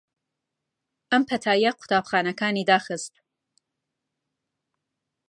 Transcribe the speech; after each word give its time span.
ئەم 1.11 1.23
پەتایە 1.29 1.71
قوتابخانەکانی 1.79 2.67
داخست 2.69 3.13